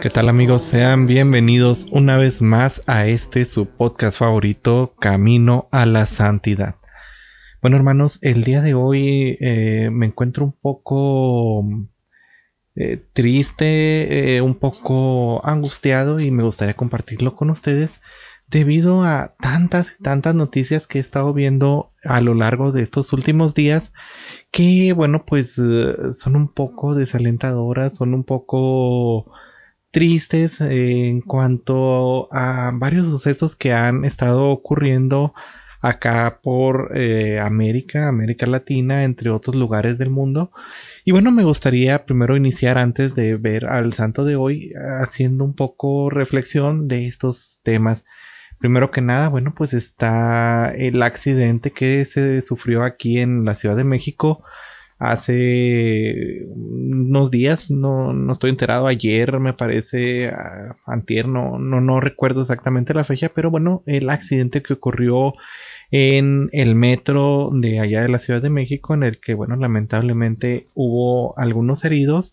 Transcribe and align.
¿Qué 0.00 0.10
tal 0.10 0.28
amigos? 0.28 0.62
Sean 0.62 1.06
bienvenidos 1.06 1.86
una 1.90 2.16
vez 2.16 2.42
más 2.42 2.82
a 2.86 3.06
este 3.06 3.44
su 3.44 3.66
podcast 3.66 4.18
favorito, 4.18 4.94
Camino 4.98 5.68
a 5.70 5.86
la 5.86 6.06
Santidad. 6.06 6.76
Bueno 7.62 7.76
hermanos, 7.76 8.18
el 8.22 8.44
día 8.44 8.60
de 8.60 8.74
hoy 8.74 9.38
eh, 9.40 9.88
me 9.90 10.06
encuentro 10.06 10.44
un 10.44 10.52
poco 10.52 11.64
eh, 12.74 13.02
triste, 13.12 14.36
eh, 14.36 14.40
un 14.42 14.56
poco 14.56 15.44
angustiado 15.46 16.20
y 16.20 16.30
me 16.30 16.42
gustaría 16.42 16.74
compartirlo 16.74 17.36
con 17.36 17.50
ustedes 17.50 18.02
debido 18.46 19.02
a 19.02 19.34
tantas 19.40 19.98
tantas 19.98 20.34
noticias 20.34 20.86
que 20.86 20.98
he 20.98 21.00
estado 21.00 21.32
viendo 21.32 21.92
a 22.02 22.20
lo 22.20 22.34
largo 22.34 22.72
de 22.72 22.82
estos 22.82 23.12
últimos 23.14 23.54
días 23.54 23.92
que 24.50 24.92
bueno 24.92 25.24
pues 25.26 25.54
son 25.54 26.36
un 26.36 26.52
poco 26.52 26.94
desalentadoras, 26.94 27.96
son 27.96 28.12
un 28.12 28.24
poco 28.24 29.32
tristes 29.94 30.60
en 30.60 31.20
cuanto 31.20 32.28
a 32.32 32.72
varios 32.74 33.06
sucesos 33.06 33.54
que 33.54 33.72
han 33.72 34.04
estado 34.04 34.50
ocurriendo 34.50 35.34
acá 35.80 36.40
por 36.42 36.98
eh, 36.98 37.38
América, 37.38 38.08
América 38.08 38.46
Latina, 38.46 39.04
entre 39.04 39.30
otros 39.30 39.54
lugares 39.54 39.96
del 39.96 40.10
mundo. 40.10 40.50
Y 41.04 41.12
bueno, 41.12 41.30
me 41.30 41.44
gustaría 41.44 42.06
primero 42.06 42.36
iniciar 42.36 42.76
antes 42.76 43.14
de 43.14 43.36
ver 43.36 43.66
al 43.66 43.92
santo 43.92 44.24
de 44.24 44.34
hoy 44.34 44.72
haciendo 45.00 45.44
un 45.44 45.54
poco 45.54 46.10
reflexión 46.10 46.88
de 46.88 47.06
estos 47.06 47.60
temas. 47.62 48.04
Primero 48.58 48.90
que 48.90 49.00
nada, 49.00 49.28
bueno, 49.28 49.54
pues 49.56 49.74
está 49.74 50.74
el 50.74 51.00
accidente 51.02 51.70
que 51.70 52.04
se 52.04 52.40
sufrió 52.40 52.82
aquí 52.82 53.20
en 53.20 53.44
la 53.44 53.54
Ciudad 53.54 53.76
de 53.76 53.84
México 53.84 54.42
hace 54.98 56.46
unos 56.48 57.30
días, 57.30 57.70
no, 57.70 58.12
no 58.12 58.32
estoy 58.32 58.50
enterado, 58.50 58.86
ayer 58.86 59.38
me 59.40 59.52
parece, 59.52 60.28
a, 60.28 60.76
antier, 60.86 61.28
no, 61.28 61.58
no, 61.58 61.80
no 61.80 62.00
recuerdo 62.00 62.42
exactamente 62.42 62.94
la 62.94 63.04
fecha, 63.04 63.30
pero 63.34 63.50
bueno, 63.50 63.82
el 63.86 64.08
accidente 64.10 64.62
que 64.62 64.74
ocurrió 64.74 65.34
en 65.90 66.48
el 66.52 66.74
metro 66.74 67.50
de 67.52 67.80
allá 67.80 68.02
de 68.02 68.08
la 68.08 68.18
Ciudad 68.18 68.42
de 68.42 68.50
México, 68.50 68.94
en 68.94 69.02
el 69.02 69.20
que, 69.20 69.34
bueno, 69.34 69.56
lamentablemente 69.56 70.68
hubo 70.74 71.38
algunos 71.38 71.84
heridos 71.84 72.32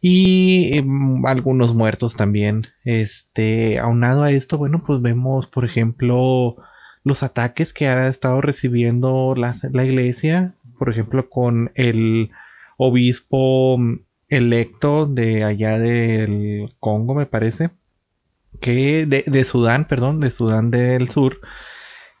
y 0.00 0.76
em, 0.76 1.24
algunos 1.26 1.74
muertos 1.74 2.14
también. 2.14 2.66
Este, 2.84 3.78
aunado 3.78 4.22
a 4.22 4.30
esto, 4.30 4.58
bueno, 4.58 4.82
pues 4.86 5.00
vemos, 5.00 5.46
por 5.46 5.64
ejemplo, 5.64 6.56
los 7.04 7.22
ataques 7.22 7.72
que 7.72 7.86
ha 7.86 8.08
estado 8.08 8.40
recibiendo 8.40 9.34
la, 9.34 9.56
la 9.72 9.84
iglesia, 9.84 10.54
por 10.78 10.90
ejemplo, 10.90 11.28
con 11.28 11.72
el 11.74 12.30
obispo 12.76 13.78
electo 14.28 15.06
de 15.06 15.44
allá 15.44 15.78
del 15.78 16.66
Congo, 16.80 17.14
me 17.14 17.26
parece, 17.26 17.70
que 18.60 19.06
de, 19.06 19.44
Sudán, 19.44 19.86
perdón, 19.86 20.20
de 20.20 20.30
Sudán 20.30 20.70
del 20.70 21.08
Sur, 21.08 21.40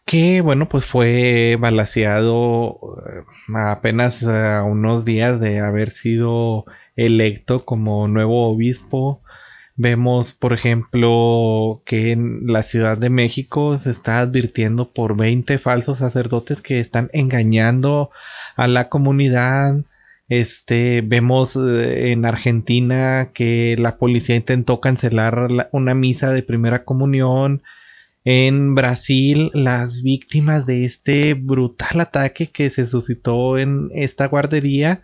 que 0.04 0.40
bueno, 0.40 0.68
pues 0.68 0.84
fue 0.86 1.56
balaseado 1.58 2.78
eh, 3.06 3.22
apenas 3.54 4.22
a 4.24 4.62
unos 4.64 5.04
días 5.04 5.40
de 5.40 5.60
haber 5.60 5.90
sido 5.90 6.64
electo 6.96 7.64
como 7.64 8.08
nuevo 8.08 8.48
obispo. 8.48 9.22
Vemos, 9.76 10.34
por 10.34 10.52
ejemplo, 10.52 11.82
que 11.84 12.12
en 12.12 12.46
la 12.46 12.62
Ciudad 12.62 12.96
de 12.96 13.10
México 13.10 13.76
se 13.76 13.90
está 13.90 14.20
advirtiendo 14.20 14.92
por 14.92 15.16
20 15.16 15.58
falsos 15.58 15.98
sacerdotes 15.98 16.62
que 16.62 16.78
están 16.78 17.10
engañando 17.12 18.10
a 18.54 18.68
la 18.68 18.88
comunidad. 18.88 19.84
Este, 20.28 21.02
vemos 21.02 21.56
eh, 21.56 22.12
en 22.12 22.24
Argentina 22.24 23.30
que 23.34 23.74
la 23.76 23.96
policía 23.98 24.36
intentó 24.36 24.80
cancelar 24.80 25.48
una 25.72 25.94
misa 25.94 26.30
de 26.30 26.44
primera 26.44 26.84
comunión. 26.84 27.62
En 28.24 28.76
Brasil, 28.76 29.50
las 29.54 30.02
víctimas 30.04 30.66
de 30.66 30.84
este 30.84 31.34
brutal 31.34 32.00
ataque 32.00 32.46
que 32.46 32.70
se 32.70 32.86
suscitó 32.86 33.58
en 33.58 33.90
esta 33.92 34.28
guardería, 34.28 35.02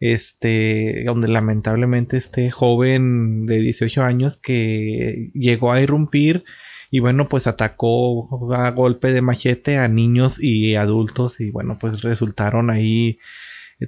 este, 0.00 1.04
donde 1.04 1.28
lamentablemente 1.28 2.16
este 2.16 2.50
joven 2.50 3.46
de 3.46 3.60
18 3.60 4.02
años 4.02 4.36
que 4.38 5.30
llegó 5.34 5.72
a 5.72 5.80
irrumpir 5.80 6.44
y 6.90 6.98
bueno, 7.00 7.28
pues 7.28 7.46
atacó 7.46 8.52
a 8.54 8.70
golpe 8.72 9.12
de 9.12 9.22
machete 9.22 9.78
a 9.78 9.86
niños 9.86 10.42
y 10.42 10.74
adultos 10.74 11.40
y 11.40 11.50
bueno, 11.50 11.78
pues 11.80 12.02
resultaron 12.02 12.70
ahí 12.70 13.18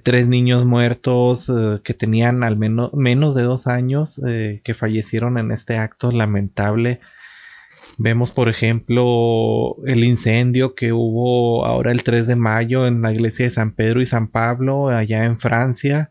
tres 0.04 0.26
niños 0.26 0.64
muertos 0.64 1.48
eh, 1.48 1.76
que 1.82 1.94
tenían 1.94 2.44
al 2.44 2.56
menos 2.56 2.92
menos 2.94 3.34
de 3.34 3.42
dos 3.42 3.66
años 3.66 4.20
eh, 4.26 4.60
que 4.64 4.74
fallecieron 4.74 5.38
en 5.38 5.50
este 5.50 5.76
acto 5.76 6.12
lamentable 6.12 7.00
Vemos, 7.98 8.32
por 8.32 8.48
ejemplo, 8.48 9.76
el 9.86 10.04
incendio 10.04 10.74
que 10.74 10.92
hubo 10.92 11.64
ahora 11.64 11.92
el 11.92 12.02
3 12.02 12.26
de 12.26 12.36
mayo 12.36 12.86
en 12.86 13.02
la 13.02 13.12
iglesia 13.12 13.44
de 13.44 13.50
San 13.50 13.72
Pedro 13.72 14.00
y 14.00 14.06
San 14.06 14.28
Pablo, 14.28 14.88
allá 14.88 15.24
en 15.24 15.38
Francia. 15.38 16.10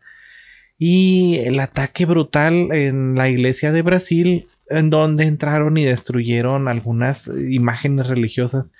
Y 0.77 1.39
el 1.45 1.59
ataque 1.59 2.05
brutal 2.05 2.71
en 2.71 3.15
la 3.15 3.29
iglesia 3.29 3.71
de 3.71 3.81
Brasil, 3.81 4.47
en 4.69 4.89
donde 4.89 5.25
entraron 5.25 5.77
y 5.77 5.85
destruyeron 5.85 6.67
algunas 6.67 7.27
imágenes 7.27 8.07
religiosas. 8.07 8.71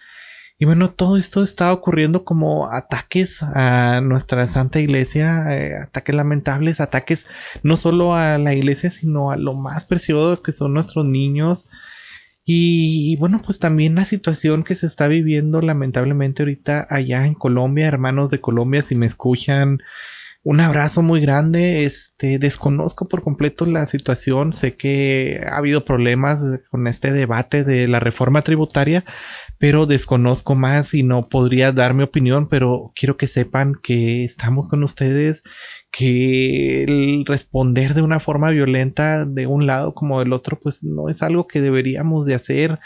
Y 0.61 0.65
bueno, 0.65 0.91
todo 0.91 1.17
esto 1.17 1.41
está 1.41 1.73
ocurriendo 1.73 2.23
como 2.23 2.71
ataques 2.71 3.41
a 3.41 3.99
nuestra 4.01 4.45
santa 4.45 4.79
iglesia, 4.79 5.57
eh, 5.57 5.75
ataques 5.75 6.13
lamentables, 6.13 6.79
ataques 6.79 7.25
no 7.63 7.77
solo 7.77 8.13
a 8.13 8.37
la 8.37 8.53
iglesia, 8.53 8.91
sino 8.91 9.31
a 9.31 9.37
lo 9.37 9.55
más 9.55 9.85
precioso 9.85 10.43
que 10.43 10.51
son 10.51 10.75
nuestros 10.75 11.03
niños, 11.03 11.67
y, 12.43 13.15
bueno, 13.17 13.41
pues 13.45 13.59
también 13.59 13.95
la 13.95 14.05
situación 14.05 14.63
que 14.63 14.75
se 14.75 14.87
está 14.87 15.07
viviendo 15.07 15.61
lamentablemente 15.61 16.41
ahorita 16.41 16.87
allá 16.89 17.25
en 17.25 17.35
Colombia, 17.35 17.87
hermanos 17.87 18.29
de 18.31 18.41
Colombia, 18.41 18.81
si 18.81 18.95
me 18.95 19.05
escuchan, 19.05 19.79
un 20.43 20.59
abrazo 20.59 21.01
muy 21.03 21.21
grande. 21.21 21.85
Este, 21.85 22.39
desconozco 22.39 23.07
por 23.07 23.21
completo 23.21 23.65
la 23.65 23.85
situación. 23.85 24.55
Sé 24.55 24.75
que 24.75 25.41
ha 25.45 25.57
habido 25.57 25.85
problemas 25.85 26.41
con 26.69 26.87
este 26.87 27.11
debate 27.11 27.63
de 27.63 27.87
la 27.87 27.99
reforma 27.99 28.41
tributaria, 28.41 29.05
pero 29.59 29.85
desconozco 29.85 30.55
más 30.55 30.93
y 30.93 31.03
no 31.03 31.29
podría 31.29 31.71
dar 31.71 31.93
mi 31.93 32.03
opinión, 32.03 32.49
pero 32.49 32.91
quiero 32.95 33.17
que 33.17 33.27
sepan 33.27 33.75
que 33.81 34.23
estamos 34.23 34.67
con 34.67 34.83
ustedes, 34.83 35.43
que 35.91 36.83
el 36.85 37.25
responder 37.27 37.93
de 37.93 38.01
una 38.01 38.19
forma 38.19 38.49
violenta 38.49 39.25
de 39.25 39.45
un 39.45 39.67
lado 39.67 39.93
como 39.93 40.19
del 40.19 40.33
otro, 40.33 40.57
pues 40.61 40.83
no 40.83 41.09
es 41.09 41.21
algo 41.21 41.45
que 41.45 41.61
deberíamos 41.61 42.25
de 42.25 42.35
hacer 42.35 42.79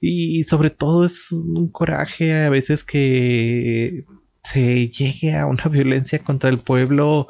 y 0.00 0.44
sobre 0.44 0.70
todo 0.70 1.04
es 1.04 1.30
un 1.32 1.70
coraje 1.70 2.32
a 2.44 2.50
veces 2.50 2.84
que 2.84 4.04
se 4.52 4.88
llegue 4.88 5.36
a 5.36 5.46
una 5.46 5.64
violencia 5.70 6.18
contra 6.18 6.50
el 6.50 6.58
pueblo 6.58 7.28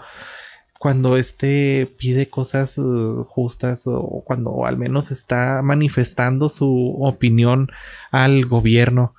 cuando 0.78 1.19
éste 1.19 1.94
pide 1.98 2.31
cosas 2.31 2.78
uh, 2.78 3.25
justas 3.25 3.82
o 3.84 4.22
cuando 4.25 4.64
al 4.64 4.78
menos 4.78 5.10
está 5.10 5.60
manifestando 5.62 6.48
su 6.48 6.96
opinión 7.00 7.69
al 8.11 8.46
gobierno. 8.46 9.14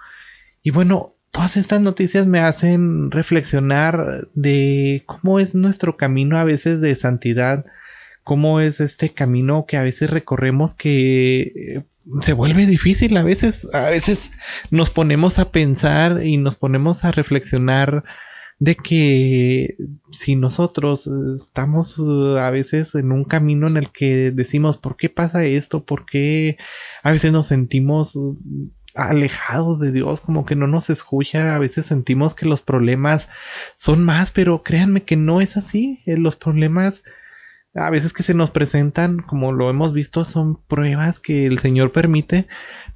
Y 0.63 0.71
bueno, 0.71 1.13
todas 1.29 1.57
estas 1.57 1.79
noticias 1.81 2.25
me 2.25 2.39
hacen 2.39 3.11
reflexionar 3.11 4.27
de 4.33 5.03
cómo 5.05 5.39
es 5.39 5.53
nuestro 5.53 5.97
camino 5.97 6.39
a 6.39 6.43
veces 6.43 6.81
de 6.81 6.95
santidad, 6.95 7.65
cómo 8.23 8.59
es 8.59 8.79
este 8.79 9.09
camino 9.09 9.65
que 9.67 9.77
a 9.77 9.83
veces 9.83 10.09
recorremos 10.09 10.73
que 10.73 11.41
eh, 11.41 11.83
se 12.21 12.33
vuelve 12.33 12.65
difícil 12.65 13.15
a 13.17 13.23
veces, 13.23 13.73
a 13.73 13.89
veces 13.89 14.31
nos 14.69 14.89
ponemos 14.89 15.39
a 15.39 15.51
pensar 15.51 16.25
y 16.25 16.37
nos 16.37 16.55
ponemos 16.55 17.05
a 17.05 17.11
reflexionar 17.11 18.03
de 18.59 18.75
que 18.75 19.75
si 20.11 20.35
nosotros 20.35 21.07
estamos 21.07 21.97
uh, 21.97 22.37
a 22.37 22.51
veces 22.51 22.93
en 22.93 23.11
un 23.11 23.23
camino 23.23 23.67
en 23.67 23.77
el 23.77 23.89
que 23.89 24.29
decimos, 24.31 24.77
¿por 24.77 24.97
qué 24.97 25.09
pasa 25.09 25.45
esto? 25.45 25.83
¿Por 25.83 26.05
qué 26.05 26.57
a 27.01 27.11
veces 27.11 27.31
nos 27.31 27.47
sentimos 27.47 28.15
uh, 28.15 28.37
alejados 28.93 29.79
de 29.79 29.91
Dios, 29.91 30.21
como 30.21 30.45
que 30.45 30.55
no 30.55 30.67
nos 30.67 30.89
escucha, 30.89 31.55
a 31.55 31.59
veces 31.59 31.85
sentimos 31.87 32.35
que 32.35 32.45
los 32.45 32.61
problemas 32.61 33.29
son 33.75 34.03
más, 34.03 34.31
pero 34.31 34.63
créanme 34.63 35.03
que 35.03 35.15
no 35.15 35.41
es 35.41 35.57
así, 35.57 36.01
eh, 36.05 36.17
los 36.17 36.35
problemas 36.35 37.03
a 37.73 37.89
veces 37.89 38.13
que 38.13 38.23
se 38.23 38.33
nos 38.33 38.51
presentan, 38.51 39.19
como 39.19 39.51
lo 39.51 39.69
hemos 39.69 39.93
visto, 39.93 40.25
son 40.25 40.55
pruebas 40.55 41.19
que 41.19 41.45
el 41.45 41.59
Señor 41.59 41.91
permite 41.91 42.47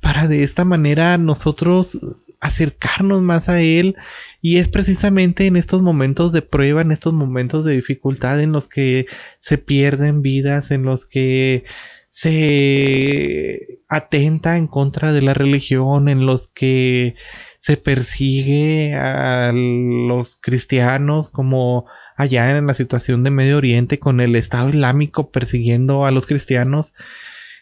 para 0.01 0.27
de 0.27 0.43
esta 0.43 0.65
manera 0.65 1.17
nosotros 1.17 1.97
acercarnos 2.41 3.21
más 3.21 3.49
a 3.49 3.61
Él. 3.61 3.95
Y 4.41 4.57
es 4.57 4.67
precisamente 4.67 5.47
en 5.47 5.55
estos 5.55 5.81
momentos 5.81 6.31
de 6.31 6.41
prueba, 6.41 6.81
en 6.81 6.91
estos 6.91 7.13
momentos 7.13 7.65
de 7.65 7.75
dificultad 7.75 8.41
en 8.41 8.51
los 8.51 8.67
que 8.67 9.07
se 9.39 9.57
pierden 9.57 10.21
vidas, 10.21 10.71
en 10.71 10.83
los 10.83 11.05
que 11.05 11.63
se 12.09 13.81
atenta 13.89 14.57
en 14.57 14.67
contra 14.67 15.13
de 15.13 15.21
la 15.21 15.33
religión, 15.33 16.09
en 16.09 16.25
los 16.25 16.47
que 16.47 17.15
se 17.59 17.77
persigue 17.77 18.93
a 18.93 19.51
los 19.51 20.35
cristianos 20.35 21.29
como 21.29 21.87
allá 22.15 22.57
en 22.57 22.67
la 22.67 22.73
situación 22.73 23.23
de 23.23 23.31
Medio 23.31 23.57
Oriente 23.57 23.99
con 23.99 24.21
el 24.21 24.35
Estado 24.35 24.69
Islámico 24.69 25.31
persiguiendo 25.31 26.05
a 26.05 26.11
los 26.11 26.25
cristianos. 26.25 26.93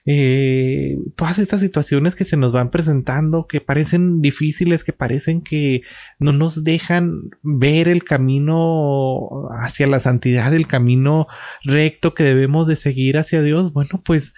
Eh, 0.05 0.97
todas 1.15 1.39
estas 1.39 1.61
situaciones 1.61 2.15
que 2.15 2.25
se 2.25 2.35
nos 2.35 2.51
van 2.51 2.71
presentando, 2.71 3.45
que 3.47 3.61
parecen 3.61 4.21
difíciles, 4.21 4.83
que 4.83 4.91
parecen 4.91 5.41
que 5.41 5.81
no 6.19 6.33
nos 6.33 6.63
dejan 6.63 7.19
ver 7.41 7.87
el 7.87 8.03
camino 8.03 9.49
hacia 9.57 9.87
la 9.87 10.01
santidad, 10.01 10.53
el 10.53 10.67
camino 10.67 11.27
recto 11.63 12.13
que 12.13 12.23
debemos 12.23 12.67
de 12.67 12.75
seguir 12.75 13.17
hacia 13.17 13.41
Dios, 13.41 13.71
bueno, 13.71 14.01
pues 14.03 14.33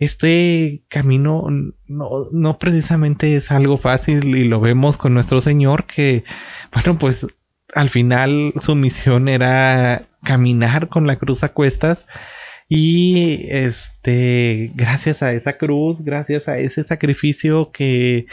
este 0.00 0.84
camino 0.88 1.46
no, 1.86 2.28
no 2.32 2.58
precisamente 2.58 3.36
es 3.36 3.50
algo 3.50 3.78
fácil 3.78 4.36
y 4.36 4.44
lo 4.44 4.60
vemos 4.60 4.96
con 4.96 5.14
nuestro 5.14 5.40
Señor 5.40 5.86
que, 5.86 6.24
bueno, 6.72 6.98
pues 6.98 7.26
al 7.74 7.90
final 7.90 8.52
su 8.60 8.74
misión 8.74 9.28
era 9.28 10.08
caminar 10.22 10.88
con 10.88 11.06
la 11.06 11.16
cruz 11.16 11.44
a 11.44 11.52
cuestas 11.52 12.06
y 12.68 13.46
este, 13.48 14.72
gracias 14.74 15.22
a 15.22 15.32
esa 15.32 15.56
cruz, 15.56 16.02
gracias 16.02 16.48
a 16.48 16.58
ese 16.58 16.84
sacrificio 16.84 17.70
que 17.72 18.26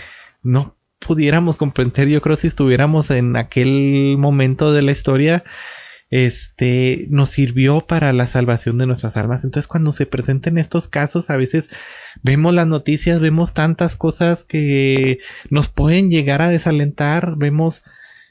no 0.44 0.76
pudiéramos 1.00 1.56
comprender, 1.56 2.08
yo 2.10 2.22
creo 2.22 2.36
si 2.36 2.48
estuviéramos 2.48 3.12
en 3.12 3.38
aquel 3.38 4.16
momento 4.18 4.74
de 4.74 4.82
la 4.82 4.92
historia, 4.92 5.44
este, 6.10 7.08
nos 7.10 7.30
sirvió 7.30 7.81
para 7.81 8.14
la 8.14 8.28
salvación 8.28 8.78
de 8.78 8.88
nuestras 8.88 9.18
almas. 9.18 9.44
Entonces, 9.44 9.68
cuando 9.68 9.92
se 9.92 10.06
presenten 10.06 10.58
estos 10.58 10.88
casos, 10.88 11.30
a 11.30 11.38
veces 11.38 11.70
vemos 12.24 12.54
las 12.54 12.68
noticias, 12.68 13.22
vemos 13.22 13.54
tantas 13.54 13.96
cosas 13.96 14.44
que 14.44 15.20
nos 15.50 15.68
pueden 15.68 16.10
llegar 16.10 16.42
a 16.42 16.50
desalentar, 16.50 17.36
vemos 17.38 17.84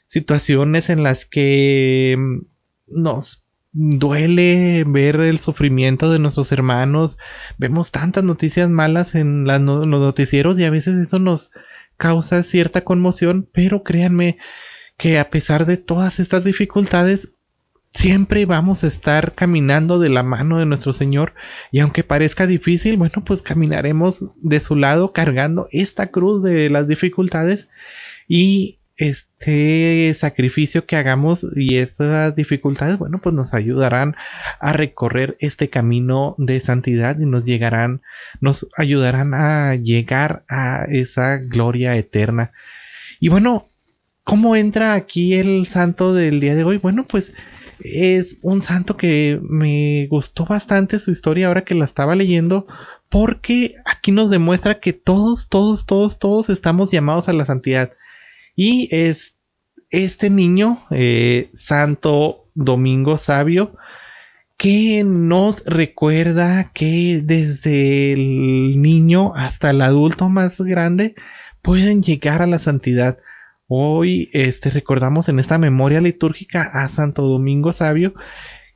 situaciones 0.05 0.89
en 0.89 1.03
las 1.03 1.25
que 1.25 2.15
mm, 2.17 2.41
nos 2.87 3.45
duele 3.71 4.85
ver 4.87 5.17
el 5.17 5.39
sufrimiento 5.39 6.09
de 6.09 6.19
nuestros 6.19 6.51
hermanos, 6.51 7.17
vemos 7.57 7.91
tantas 7.91 8.23
noticias 8.23 8.69
malas 8.69 9.15
en 9.15 9.43
los 9.45 9.59
noticieros 9.87 10.57
y 10.57 10.63
a 10.63 10.69
veces 10.69 10.95
eso 10.95 11.19
nos 11.19 11.51
causa 11.97 12.41
cierta 12.43 12.83
conmoción, 12.85 13.49
pero 13.51 13.83
créanme 13.83 14.37
que 14.97 15.19
a 15.19 15.29
pesar 15.29 15.65
de 15.65 15.77
todas 15.77 16.19
estas 16.19 16.45
dificultades, 16.45 17.33
siempre 17.93 18.45
vamos 18.45 18.83
a 18.83 18.87
estar 18.87 19.33
caminando 19.33 19.99
de 19.99 20.09
la 20.09 20.23
mano 20.23 20.59
de 20.59 20.65
nuestro 20.65 20.93
Señor. 20.93 21.33
Y 21.71 21.79
aunque 21.79 22.03
parezca 22.03 22.45
difícil, 22.45 22.97
bueno, 22.97 23.23
pues 23.25 23.41
caminaremos 23.41 24.31
de 24.37 24.59
su 24.59 24.75
lado 24.75 25.13
cargando 25.13 25.67
esta 25.71 26.07
cruz 26.07 26.43
de 26.43 26.69
las 26.69 26.87
dificultades 26.87 27.69
y 28.27 28.79
este 28.97 30.13
sacrificio 30.13 30.85
que 30.85 30.95
hagamos 30.95 31.45
y 31.55 31.77
estas 31.77 32.35
dificultades, 32.35 32.97
bueno, 32.97 33.19
pues 33.21 33.35
nos 33.35 33.53
ayudarán 33.53 34.15
a 34.59 34.73
recorrer 34.73 35.35
este 35.39 35.69
camino 35.69 36.35
de 36.37 36.59
santidad 36.61 37.19
y 37.19 37.25
nos 37.25 37.45
llegarán, 37.45 38.01
nos 38.39 38.67
ayudarán 38.77 39.33
a 39.33 39.75
llegar 39.75 40.45
a 40.47 40.85
esa 40.89 41.37
gloria 41.37 41.95
eterna. 41.97 42.51
Y 43.19 43.27
bueno, 43.27 43.69
¿cómo 44.23 44.55
entra 44.55 44.93
aquí 44.93 45.33
el 45.33 45.65
santo 45.65 46.13
del 46.13 46.39
día 46.39 46.55
de 46.55 46.63
hoy? 46.63 46.77
Bueno, 46.77 47.05
pues 47.07 47.33
es 47.79 48.37
un 48.41 48.61
santo 48.61 48.95
que 48.95 49.39
me 49.43 50.07
gustó 50.07 50.45
bastante 50.45 50.99
su 50.99 51.11
historia 51.11 51.47
ahora 51.47 51.63
que 51.63 51.75
la 51.75 51.83
estaba 51.85 52.15
leyendo 52.15 52.65
porque 53.09 53.75
aquí 53.85 54.11
nos 54.11 54.29
demuestra 54.29 54.79
que 54.79 54.93
todos, 54.93 55.49
todos, 55.49 55.85
todos, 55.85 56.17
todos 56.19 56.49
estamos 56.49 56.91
llamados 56.91 57.29
a 57.29 57.33
la 57.33 57.45
santidad. 57.45 57.91
Y 58.55 58.87
es 58.91 59.35
este 59.89 60.29
niño, 60.29 60.85
eh, 60.91 61.49
Santo 61.53 62.49
Domingo 62.53 63.17
Sabio, 63.17 63.75
que 64.57 65.03
nos 65.05 65.65
recuerda 65.65 66.71
que 66.73 67.21
desde 67.23 68.13
el 68.13 68.81
niño 68.81 69.33
hasta 69.35 69.71
el 69.71 69.81
adulto 69.81 70.29
más 70.29 70.61
grande 70.61 71.15
pueden 71.61 72.01
llegar 72.01 72.41
a 72.41 72.47
la 72.47 72.59
santidad. 72.59 73.19
Hoy 73.67 74.29
este, 74.33 74.69
recordamos 74.69 75.27
en 75.27 75.39
esta 75.39 75.57
memoria 75.57 75.99
litúrgica 75.99 76.61
a 76.61 76.87
Santo 76.87 77.23
Domingo 77.23 77.73
Sabio, 77.73 78.13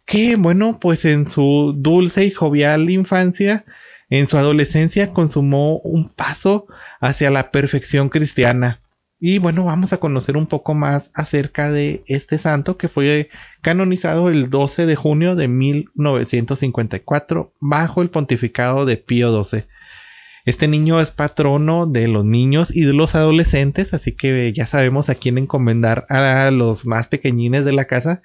que 0.05 0.35
bueno, 0.35 0.77
pues 0.81 1.05
en 1.05 1.27
su 1.27 1.73
dulce 1.77 2.25
y 2.25 2.31
jovial 2.31 2.89
infancia, 2.89 3.63
en 4.09 4.27
su 4.27 4.37
adolescencia 4.37 5.13
consumó 5.13 5.77
un 5.79 6.09
paso 6.09 6.65
hacia 6.99 7.29
la 7.29 7.51
perfección 7.51 8.09
cristiana. 8.09 8.81
Y 9.19 9.39
bueno, 9.39 9.65
vamos 9.65 9.91
a 9.91 9.97
conocer 9.97 10.37
un 10.37 10.47
poco 10.47 10.73
más 10.73 11.11
acerca 11.13 11.71
de 11.71 12.03
este 12.07 12.37
santo 12.37 12.77
que 12.77 12.87
fue 12.87 13.29
canonizado 13.61 14.29
el 14.29 14.49
12 14.49 14.85
de 14.85 14.95
junio 14.95 15.35
de 15.35 15.49
1954 15.49 17.53
bajo 17.59 18.01
el 18.01 18.09
pontificado 18.09 18.85
de 18.85 18.95
Pío 18.95 19.43
XII. 19.43 19.65
Este 20.45 20.69
niño 20.69 21.01
es 21.01 21.11
patrono 21.11 21.85
de 21.85 22.07
los 22.07 22.23
niños 22.23 22.73
y 22.73 22.85
de 22.85 22.93
los 22.93 23.13
adolescentes, 23.13 23.93
así 23.93 24.13
que 24.13 24.53
ya 24.53 24.65
sabemos 24.65 25.09
a 25.09 25.15
quién 25.15 25.37
encomendar 25.37 26.05
a 26.09 26.49
los 26.49 26.85
más 26.85 27.07
pequeñines 27.07 27.65
de 27.65 27.73
la 27.73 27.85
casa. 27.85 28.21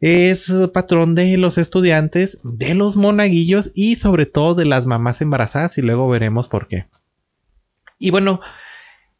Es 0.00 0.52
patrón 0.74 1.14
de 1.14 1.36
los 1.38 1.58
estudiantes, 1.58 2.38
de 2.42 2.74
los 2.74 2.96
monaguillos 2.96 3.70
y 3.72 3.96
sobre 3.96 4.26
todo 4.26 4.56
de 4.56 4.64
las 4.64 4.86
mamás 4.86 5.22
embarazadas 5.22 5.78
y 5.78 5.82
luego 5.82 6.08
veremos 6.08 6.48
por 6.48 6.66
qué. 6.66 6.86
Y 8.00 8.10
bueno, 8.10 8.40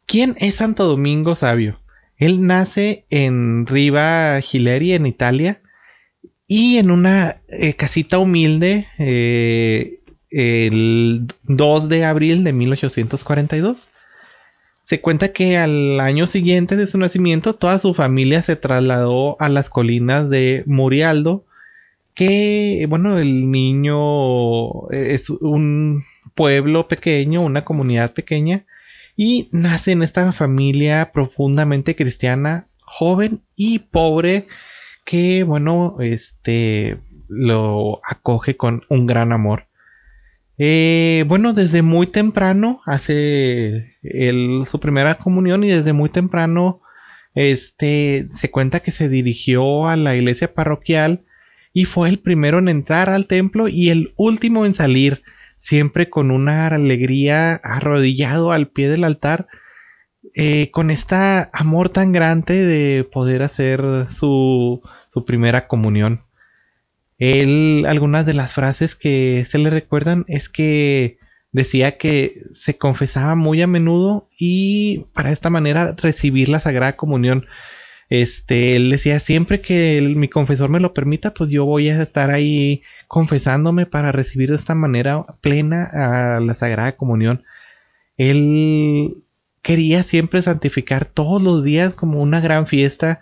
¿quién 0.09 0.35
es 0.39 0.55
Santo 0.55 0.85
Domingo 0.85 1.35
Sabio? 1.35 1.79
Él 2.17 2.45
nace 2.45 3.05
en 3.11 3.67
Riva 3.67 4.41
Gileri, 4.41 4.93
en 4.93 5.05
Italia, 5.05 5.61
y 6.47 6.77
en 6.77 6.89
una 6.89 7.41
eh, 7.47 7.75
casita 7.75 8.17
humilde 8.17 8.87
eh, 8.97 10.01
el 10.31 11.27
2 11.43 11.89
de 11.89 12.05
abril 12.05 12.43
de 12.43 12.53
1842. 12.53 13.89
Se 14.81 14.99
cuenta 14.99 15.31
que 15.31 15.57
al 15.57 15.99
año 15.99 16.25
siguiente 16.25 16.75
de 16.75 16.87
su 16.87 16.97
nacimiento 16.97 17.53
toda 17.53 17.77
su 17.77 17.93
familia 17.93 18.41
se 18.41 18.55
trasladó 18.55 19.39
a 19.39 19.47
las 19.47 19.69
colinas 19.69 20.31
de 20.31 20.63
Murialdo, 20.65 21.45
que 22.15 22.87
bueno, 22.89 23.19
el 23.19 23.51
niño 23.51 24.89
es 24.89 25.29
un 25.29 26.03
pueblo 26.33 26.87
pequeño, 26.87 27.41
una 27.43 27.63
comunidad 27.63 28.13
pequeña, 28.13 28.65
y 29.21 29.49
nace 29.51 29.91
en 29.91 30.01
esta 30.01 30.31
familia 30.31 31.11
profundamente 31.11 31.93
cristiana, 31.93 32.69
joven 32.79 33.41
y 33.57 33.79
pobre, 33.79 34.47
que 35.03 35.43
bueno, 35.43 35.97
este 35.99 36.99
lo 37.27 37.99
acoge 38.09 38.55
con 38.55 38.83
un 38.87 39.07
gran 39.07 39.33
amor. 39.33 39.67
Eh, 40.57 41.25
bueno, 41.27 41.51
desde 41.51 41.81
muy 41.81 42.07
temprano 42.07 42.79
hace 42.85 43.97
su 44.65 44.79
primera 44.79 45.15
comunión 45.15 45.65
y 45.65 45.67
desde 45.67 45.91
muy 45.91 46.09
temprano 46.09 46.79
este, 47.35 48.29
se 48.31 48.49
cuenta 48.49 48.79
que 48.79 48.91
se 48.91 49.09
dirigió 49.09 49.89
a 49.89 49.97
la 49.97 50.15
iglesia 50.15 50.53
parroquial 50.53 51.25
y 51.73 51.83
fue 51.83 52.07
el 52.07 52.19
primero 52.19 52.59
en 52.59 52.69
entrar 52.69 53.09
al 53.09 53.27
templo 53.27 53.67
y 53.67 53.89
el 53.89 54.13
último 54.15 54.65
en 54.65 54.75
salir, 54.75 55.23
siempre 55.59 56.09
con 56.09 56.31
una 56.31 56.67
alegría 56.67 57.55
arrodillado 57.55 58.51
al 58.51 58.69
pie 58.69 58.89
del 58.89 59.03
altar, 59.03 59.47
eh, 60.33 60.71
con 60.71 60.89
este 60.89 61.15
amor 61.53 61.89
tan 61.89 62.11
grande 62.11 62.65
de 62.65 63.03
poder 63.03 63.43
hacer 63.43 63.81
su, 64.09 64.81
su 65.11 65.25
primera 65.25 65.67
comunión. 65.67 66.23
Él, 67.19 67.85
algunas 67.87 68.25
de 68.25 68.33
las 68.33 68.53
frases 68.53 68.95
que 68.95 69.45
se 69.47 69.59
le 69.59 69.69
recuerdan 69.69 70.23
es 70.27 70.49
que 70.49 71.19
decía 71.51 71.97
que 71.97 72.43
se 72.53 72.77
confesaba 72.77 73.35
muy 73.35 73.61
a 73.61 73.67
menudo 73.67 74.29
y 74.37 75.05
para 75.13 75.31
esta 75.31 75.49
manera 75.49 75.93
recibir 75.97 76.47
la 76.47 76.59
Sagrada 76.59 76.95
Comunión. 76.95 77.45
Este, 78.09 78.75
él 78.75 78.89
decía 78.89 79.19
siempre 79.19 79.61
que 79.61 80.01
mi 80.15 80.29
confesor 80.29 80.69
me 80.69 80.79
lo 80.79 80.93
permita, 80.93 81.33
pues 81.33 81.49
yo 81.49 81.65
voy 81.65 81.89
a 81.89 82.01
estar 82.01 82.31
ahí 82.31 82.81
confesándome 83.09 83.87
para 83.87 84.11
recibir 84.11 84.51
de 84.51 84.55
esta 84.55 84.75
manera 84.75 85.25
plena 85.41 85.83
a 85.91 86.39
la 86.39 86.53
Sagrada 86.53 86.95
Comunión. 86.95 87.43
Él 88.17 89.23
quería 89.63 90.03
siempre 90.03 90.43
santificar 90.43 91.05
todos 91.05 91.41
los 91.41 91.63
días 91.63 91.95
como 91.95 92.21
una 92.21 92.39
gran 92.39 92.67
fiesta 92.67 93.19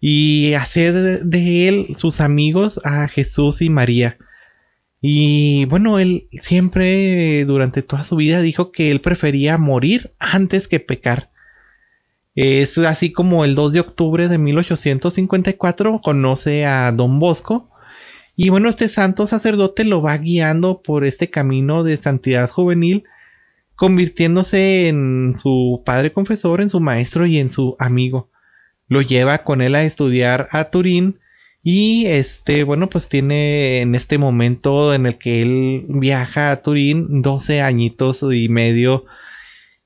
y 0.00 0.54
hacer 0.54 1.24
de 1.24 1.66
él 1.66 1.88
sus 1.96 2.20
amigos 2.20 2.80
a 2.84 3.08
Jesús 3.08 3.62
y 3.62 3.68
María. 3.68 4.16
Y 5.00 5.64
bueno, 5.64 5.98
él 5.98 6.28
siempre 6.30 7.44
durante 7.46 7.82
toda 7.82 8.04
su 8.04 8.14
vida 8.14 8.40
dijo 8.40 8.70
que 8.70 8.92
él 8.92 9.00
prefería 9.00 9.58
morir 9.58 10.14
antes 10.20 10.68
que 10.68 10.78
pecar. 10.78 11.30
Es 12.36 12.78
así 12.78 13.10
como 13.10 13.44
el 13.44 13.56
2 13.56 13.72
de 13.72 13.80
octubre 13.80 14.28
de 14.28 14.38
1854 14.38 15.98
conoce 15.98 16.64
a 16.64 16.92
Don 16.92 17.18
Bosco. 17.18 17.72
Y 18.36 18.50
bueno, 18.50 18.68
este 18.68 18.88
santo 18.88 19.26
sacerdote 19.26 19.84
lo 19.84 20.02
va 20.02 20.16
guiando 20.18 20.82
por 20.82 21.04
este 21.04 21.30
camino 21.30 21.82
de 21.82 21.96
santidad 21.96 22.50
juvenil, 22.50 23.04
convirtiéndose 23.74 24.88
en 24.88 25.34
su 25.36 25.82
padre 25.84 26.12
confesor, 26.12 26.60
en 26.60 26.70
su 26.70 26.80
maestro 26.80 27.26
y 27.26 27.38
en 27.38 27.50
su 27.50 27.76
amigo. 27.78 28.30
Lo 28.88 29.02
lleva 29.02 29.38
con 29.38 29.62
él 29.62 29.74
a 29.74 29.84
estudiar 29.84 30.48
a 30.52 30.70
Turín 30.70 31.18
y 31.62 32.06
este, 32.06 32.62
bueno, 32.62 32.88
pues 32.88 33.08
tiene 33.08 33.80
en 33.80 33.94
este 33.94 34.18
momento 34.18 34.94
en 34.94 35.06
el 35.06 35.18
que 35.18 35.42
él 35.42 35.86
viaja 35.88 36.52
a 36.52 36.62
Turín 36.62 37.22
12 37.22 37.62
añitos 37.62 38.22
y 38.22 38.48
medio 38.48 39.06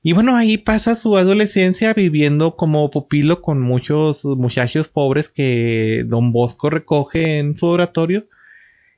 y 0.03 0.13
bueno, 0.13 0.35
ahí 0.35 0.57
pasa 0.57 0.95
su 0.95 1.15
adolescencia 1.15 1.93
viviendo 1.93 2.55
como 2.55 2.89
pupilo 2.89 3.41
con 3.41 3.61
muchos 3.61 4.25
muchachos 4.25 4.87
pobres 4.87 5.29
que 5.29 6.03
Don 6.07 6.31
Bosco 6.31 6.71
recoge 6.71 7.37
en 7.37 7.55
su 7.55 7.67
oratorio. 7.67 8.25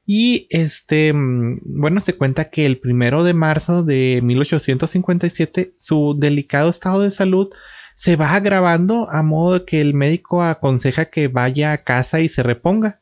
Y 0.05 0.47
este, 0.49 1.13
mm, 1.13 1.61
bueno, 1.63 1.99
se 1.99 2.15
cuenta 2.15 2.45
que 2.45 2.65
el 2.65 2.77
primero 2.79 3.23
de 3.23 3.33
marzo 3.33 3.83
de 3.83 4.19
1857 4.23 5.73
su 5.77 6.15
delicado 6.17 6.69
estado 6.69 7.01
de 7.01 7.11
salud 7.11 7.49
se 7.95 8.15
va 8.15 8.33
agravando 8.33 9.09
a 9.09 9.23
modo 9.23 9.65
que 9.65 9.79
el 9.79 9.93
médico 9.93 10.43
aconseja 10.43 11.05
que 11.05 11.27
vaya 11.27 11.71
a 11.71 11.83
casa 11.83 12.21
y 12.21 12.29
se 12.29 12.43
reponga. 12.43 12.99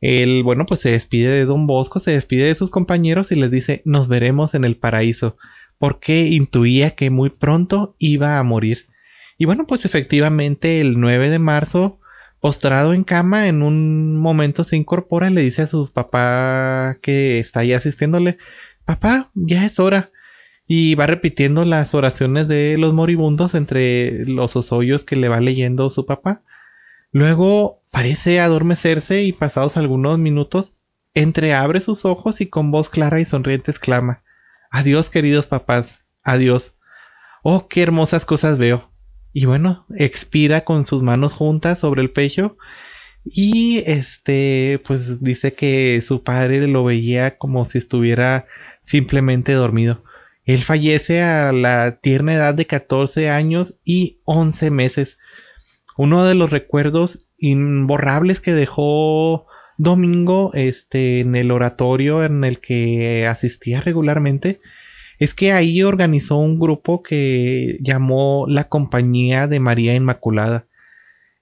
Él, 0.00 0.42
bueno, 0.42 0.66
pues 0.66 0.80
se 0.80 0.90
despide 0.90 1.30
de 1.30 1.46
Don 1.46 1.66
Bosco, 1.66 2.00
se 2.00 2.12
despide 2.12 2.44
de 2.44 2.54
sus 2.54 2.70
compañeros 2.70 3.32
y 3.32 3.36
les 3.36 3.50
dice, 3.50 3.82
nos 3.84 4.08
veremos 4.08 4.54
en 4.54 4.64
el 4.64 4.76
paraíso 4.76 5.36
porque 5.78 6.26
intuía 6.26 6.90
que 6.90 7.10
muy 7.10 7.30
pronto 7.30 7.96
iba 7.98 8.38
a 8.38 8.42
morir. 8.42 8.86
Y 9.38 9.44
bueno, 9.44 9.66
pues 9.66 9.84
efectivamente 9.84 10.80
el 10.80 10.98
9 10.98 11.30
de 11.30 11.38
marzo, 11.38 12.00
postrado 12.46 12.94
en 12.94 13.02
cama, 13.02 13.48
en 13.48 13.60
un 13.60 14.16
momento 14.18 14.62
se 14.62 14.76
incorpora 14.76 15.28
y 15.28 15.32
le 15.34 15.42
dice 15.42 15.62
a 15.62 15.66
su 15.66 15.92
papá 15.92 16.96
que 17.02 17.40
está 17.40 17.58
ahí 17.58 17.72
asistiéndole, 17.72 18.38
papá, 18.84 19.32
ya 19.34 19.66
es 19.66 19.80
hora. 19.80 20.12
Y 20.64 20.94
va 20.94 21.08
repitiendo 21.08 21.64
las 21.64 21.92
oraciones 21.92 22.46
de 22.46 22.76
los 22.78 22.94
moribundos 22.94 23.56
entre 23.56 24.24
los 24.26 24.54
osoyos 24.54 25.02
que 25.02 25.16
le 25.16 25.28
va 25.28 25.40
leyendo 25.40 25.90
su 25.90 26.06
papá. 26.06 26.44
Luego 27.10 27.82
parece 27.90 28.38
adormecerse 28.38 29.24
y 29.24 29.32
pasados 29.32 29.76
algunos 29.76 30.20
minutos 30.20 30.76
entreabre 31.14 31.80
sus 31.80 32.04
ojos 32.04 32.40
y 32.40 32.48
con 32.48 32.70
voz 32.70 32.90
clara 32.90 33.18
y 33.18 33.24
sonriente 33.24 33.72
exclama 33.72 34.22
Adiós, 34.70 35.10
queridos 35.10 35.48
papás. 35.48 35.98
Adiós. 36.22 36.74
Oh, 37.42 37.66
qué 37.66 37.82
hermosas 37.82 38.24
cosas 38.24 38.56
veo. 38.56 38.88
Y 39.38 39.44
bueno, 39.44 39.84
expira 39.94 40.62
con 40.62 40.86
sus 40.86 41.02
manos 41.02 41.34
juntas 41.34 41.80
sobre 41.80 42.00
el 42.00 42.10
pecho. 42.10 42.56
Y 43.22 43.82
este, 43.86 44.80
pues 44.86 45.22
dice 45.22 45.52
que 45.52 46.00
su 46.00 46.22
padre 46.22 46.66
lo 46.66 46.84
veía 46.84 47.36
como 47.36 47.66
si 47.66 47.76
estuviera 47.76 48.46
simplemente 48.82 49.52
dormido. 49.52 50.02
Él 50.46 50.60
fallece 50.60 51.20
a 51.20 51.52
la 51.52 51.98
tierna 52.00 52.32
edad 52.32 52.54
de 52.54 52.64
14 52.64 53.28
años 53.28 53.78
y 53.84 54.20
11 54.24 54.70
meses. 54.70 55.18
Uno 55.98 56.24
de 56.24 56.34
los 56.34 56.50
recuerdos 56.50 57.28
imborrables 57.36 58.40
que 58.40 58.54
dejó 58.54 59.44
domingo 59.76 60.52
este, 60.54 61.20
en 61.20 61.36
el 61.36 61.50
oratorio 61.50 62.24
en 62.24 62.42
el 62.42 62.58
que 62.58 63.26
asistía 63.26 63.82
regularmente, 63.82 64.62
es 65.18 65.34
que 65.34 65.52
ahí 65.52 65.82
organizó 65.82 66.36
un 66.36 66.58
grupo 66.58 67.02
que 67.02 67.78
llamó 67.80 68.46
la 68.48 68.64
Compañía 68.64 69.46
de 69.46 69.60
María 69.60 69.94
Inmaculada. 69.94 70.66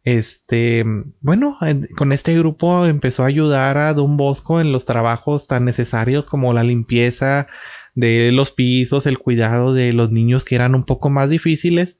Este, 0.04 0.84
bueno, 1.20 1.58
con 1.96 2.12
este 2.12 2.36
grupo 2.36 2.86
empezó 2.86 3.22
a 3.22 3.28
ayudar 3.28 3.78
a 3.78 3.94
Don 3.94 4.16
Bosco 4.16 4.60
en 4.60 4.70
los 4.70 4.84
trabajos 4.84 5.46
tan 5.46 5.64
necesarios 5.64 6.26
como 6.26 6.52
la 6.52 6.62
limpieza 6.62 7.46
de 7.94 8.30
los 8.32 8.50
pisos, 8.50 9.06
el 9.06 9.18
cuidado 9.18 9.72
de 9.72 9.92
los 9.92 10.10
niños 10.10 10.44
que 10.44 10.56
eran 10.56 10.74
un 10.74 10.84
poco 10.84 11.08
más 11.10 11.30
difíciles 11.30 11.96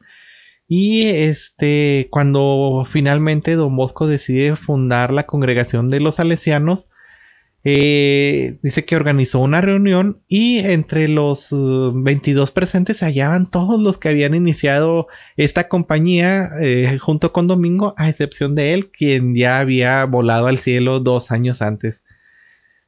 y 0.67 1.03
este, 1.03 2.09
cuando 2.11 2.85
finalmente 2.87 3.55
Don 3.55 3.77
Bosco 3.77 4.07
decide 4.07 4.57
fundar 4.57 5.13
la 5.13 5.25
congregación 5.25 5.89
de 5.89 6.01
los 6.01 6.17
salesianos, 6.17 6.89
eh, 7.67 8.59
dice 8.63 8.85
que 8.85 8.95
organizó 8.95 9.39
una 9.39 9.63
reunión 9.63 10.21
y 10.29 10.59
entre 10.59 11.09
los 11.09 11.49
22 11.51 12.51
uh, 12.51 12.53
presentes 12.53 12.99
se 12.99 13.07
hallaban 13.07 13.51
todos 13.51 13.81
los 13.81 13.97
que 13.97 14.11
habían 14.11 14.35
iniciado 14.35 15.07
esta 15.39 15.67
compañía 15.67 16.51
eh, 16.61 16.99
junto 17.01 17.33
con 17.33 17.47
Domingo, 17.47 17.95
a 17.97 18.11
excepción 18.11 18.55
de 18.55 18.75
él, 18.75 18.91
quien 18.91 19.35
ya 19.35 19.61
había 19.61 20.05
volado 20.05 20.47
al 20.47 20.59
cielo 20.59 21.01
dos 21.01 21.33
años 21.33 21.63
antes. 21.63 22.05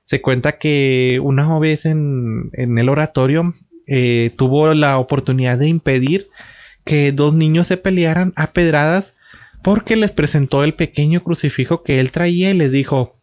Se 0.04 0.20
cuenta 0.20 0.58
que 0.58 1.20
una 1.22 1.58
vez 1.58 1.86
en, 1.86 2.50
el 2.52 2.88
oratorio 2.90 3.54
eh, 3.86 4.30
tuvo 4.36 4.74
la 4.74 4.98
oportunidad 4.98 5.58
de 5.58 5.68
impedir 5.68 6.28
que 6.84 7.12
dos 7.12 7.32
niños 7.32 7.66
se 7.66 7.78
pelearan 7.78 8.34
a 8.36 8.48
pedradas 8.48 9.14
porque 9.62 9.96
les 9.96 10.12
presentó 10.12 10.62
el 10.64 10.74
pequeño 10.74 11.22
crucifijo 11.22 11.82
que 11.82 11.98
él 11.98 12.12
traía 12.12 12.50
y 12.50 12.54
les 12.54 12.70
dijo, 12.70 13.15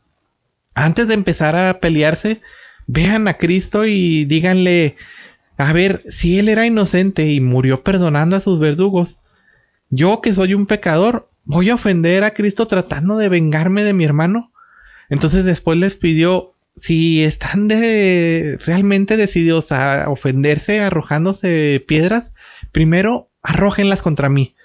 antes 0.74 1.08
de 1.08 1.14
empezar 1.14 1.56
a 1.56 1.80
pelearse, 1.80 2.42
vean 2.88 3.28
a 3.28 3.36
Cristo 3.36 3.86
y 3.86 4.26
díganle, 4.26 4.96
a 5.58 5.72
ver, 5.74 6.04
si 6.10 6.40
él 6.40 6.50
era 6.50 6.66
inocente 6.66 7.28
y 7.28 7.40
murió 7.40 7.84
perdonando 7.84 8.36
a 8.36 8.40
sus 8.40 8.60
verdugos, 8.60 9.18
yo 9.90 10.22
que 10.22 10.34
soy 10.34 10.54
un 10.54 10.66
pecador, 10.66 11.30
voy 11.46 11.70
a 11.70 11.76
ofender 11.76 12.24
a 12.24 12.32
Cristo 12.32 12.68
tratando 12.68 13.18
de 13.18 13.30
vengarme 13.30 13.84
de 13.84 13.94
mi 13.94 14.04
hermano. 14.04 14.52
Entonces 15.10 15.46
después 15.46 15.78
les 15.78 15.96
pidió, 15.96 16.54
si 16.76 17.24
están 17.24 17.68
de, 17.68 18.58
realmente 18.66 19.18
decididos 19.18 19.72
a 19.72 20.10
ofenderse 20.10 20.80
arrojándose 20.80 21.84
piedras, 21.88 22.34
primero 22.72 23.30
arrójenlas 23.44 24.02
contra 24.02 24.30
mí. 24.30 24.56